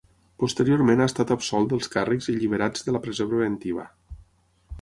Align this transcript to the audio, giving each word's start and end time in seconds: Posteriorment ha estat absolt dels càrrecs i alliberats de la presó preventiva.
Posteriorment 0.43 1.03
ha 1.03 1.07
estat 1.11 1.33
absolt 1.35 1.69
dels 1.73 1.91
càrrecs 1.97 2.31
i 2.31 2.35
alliberats 2.39 2.89
de 2.89 2.97
la 2.97 3.03
presó 3.05 3.29
preventiva. 3.35 3.87